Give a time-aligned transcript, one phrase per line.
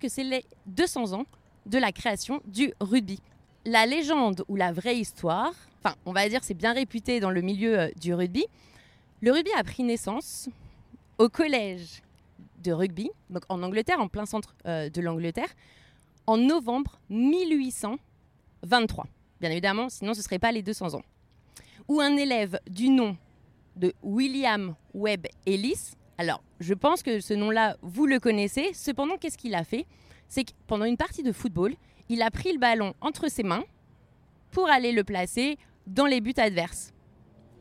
[0.00, 1.24] que c'est les 200 ans
[1.64, 3.18] de la création du rugby.
[3.64, 7.40] La légende ou la vraie histoire, enfin on va dire c'est bien réputé dans le
[7.40, 8.44] milieu euh, du rugby,
[9.22, 10.50] le rugby a pris naissance
[11.16, 12.02] au collège
[12.62, 15.48] de rugby, donc en Angleterre, en plein centre euh, de l'Angleterre,
[16.26, 19.06] en novembre 1823.
[19.40, 21.04] Bien évidemment, sinon ce ne serait pas les 200 ans.
[21.88, 23.16] Où un élève du nom
[23.76, 29.38] de William Webb Ellis, alors je pense que ce nom-là, vous le connaissez, cependant qu'est-ce
[29.38, 29.86] qu'il a fait?
[30.28, 31.74] C'est que pendant une partie de football,
[32.08, 33.64] il a pris le ballon entre ses mains
[34.50, 36.92] pour aller le placer dans les buts adverses.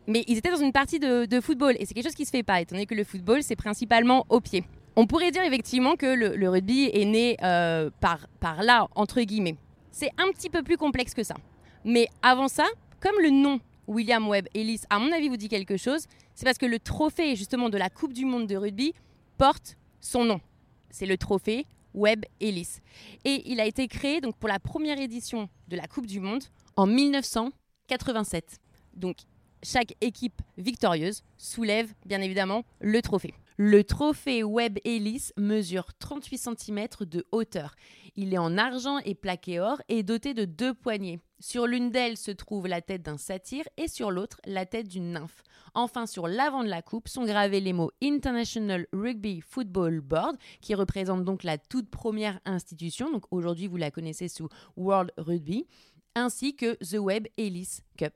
[0.07, 2.31] Mais ils étaient dans une partie de, football et c'est quelque chose qui ne se
[2.31, 4.63] fait pas, étant donné que le football, c'est principalement au pied.
[4.95, 9.57] On pourrait dire effectivement que le, rugby est né euh, par, par là, entre guillemets.
[9.91, 11.35] C'est un petit peu plus complexe que ça.
[11.83, 12.65] Mais avant ça,
[13.01, 16.57] comme le nom William Webb Ellis, à mon avis, vous dit quelque chose, c'est parce
[16.57, 18.93] que le trophée justement de la Coupe du Monde de rugby
[19.37, 20.41] porte son nom.
[20.89, 22.79] C'est le trophée Webb Ellis.
[23.23, 26.43] Et il a été créé pour la première édition de la Coupe du Monde
[26.75, 28.59] en 1987.
[28.95, 29.17] Donc
[29.63, 33.33] chaque équipe victorieuse soulève bien évidemment le trophée.
[33.57, 37.75] Le trophée Webb Ellis mesure 38 cm de hauteur.
[38.17, 41.21] Il est en argent et plaqué or et doté de deux poignées.
[41.39, 45.13] Sur l'une d'elles se trouve la tête d'un satyre et sur l'autre la tête d'une
[45.13, 45.41] nymphe.
[45.73, 50.75] Enfin, sur l'avant de la coupe sont gravés les mots International Rugby Football Board, qui
[50.75, 53.09] représente donc la toute première institution.
[53.09, 55.65] Donc aujourd'hui, vous la connaissez sous World Rugby,
[56.13, 58.15] ainsi que The Webb Ellis Cup.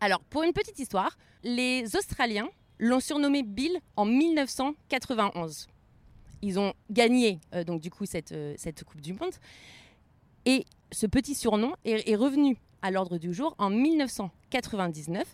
[0.00, 5.68] Alors, pour une petite histoire, les Australiens l'ont surnommé Bill en 1991.
[6.42, 9.32] Ils ont gagné euh, donc du coup cette, euh, cette Coupe du Monde.
[10.46, 15.24] Et ce petit surnom est, revenu à l'ordre du jour en 1999,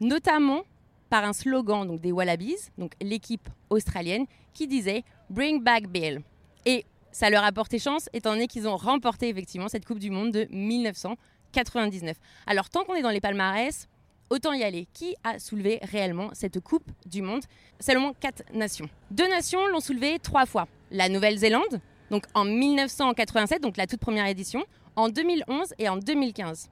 [0.00, 0.62] notamment
[1.08, 6.22] par un slogan donc des Wallabies, donc l'équipe australienne, qui disait Bring back Bill.
[6.66, 10.10] Et ça leur a porté chance, étant donné qu'ils ont remporté effectivement cette Coupe du
[10.10, 12.16] Monde de 1999.
[12.46, 13.88] Alors tant qu'on est dans les palmarès,
[14.30, 14.86] autant y aller.
[14.92, 17.42] Qui a soulevé réellement cette Coupe du Monde?
[17.80, 18.88] Seulement quatre nations.
[19.10, 20.66] Deux nations l'ont soulevé trois fois.
[20.90, 24.64] La Nouvelle-Zélande, donc en 1987, donc la toute première édition,
[24.96, 26.68] en 2011 et en 2015.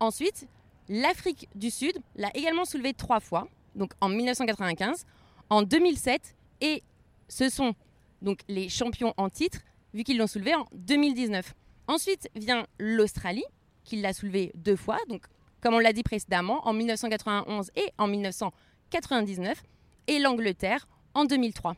[0.00, 0.46] Ensuite,
[0.88, 5.06] l'Afrique du Sud l'a également soulevé trois fois, donc en 1995,
[5.50, 6.82] en 2007 et
[7.28, 7.74] ce sont
[8.22, 9.60] donc les champions en titre,
[9.92, 11.54] vu qu'ils l'ont soulevé en 2019.
[11.86, 13.44] Ensuite vient l'Australie,
[13.84, 15.24] qui l'a soulevé deux fois, donc
[15.64, 19.62] comme on l'a dit précédemment, en 1991 et en 1999,
[20.08, 21.74] et l'Angleterre en 2003.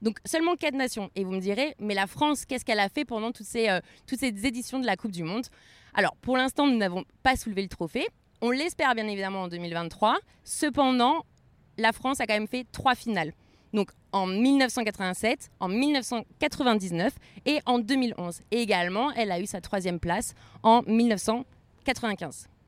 [0.00, 1.10] Donc seulement quatre nations.
[1.16, 3.80] Et vous me direz, mais la France, qu'est-ce qu'elle a fait pendant toutes ces, euh,
[4.06, 5.44] toutes ces éditions de la Coupe du Monde?
[5.92, 8.06] Alors pour l'instant, nous n'avons pas soulevé le trophée.
[8.42, 10.18] On l'espère bien évidemment en 2023.
[10.44, 11.24] Cependant,
[11.78, 13.32] la France a quand même fait trois finales.
[13.72, 17.12] Donc en 1987, en 1999
[17.44, 18.42] et en 2011.
[18.52, 22.46] Et également, elle a eu sa troisième place en 1995.